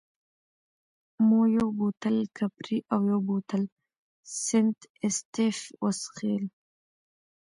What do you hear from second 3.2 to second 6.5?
بوتل سنت اېسټېف وڅېښل.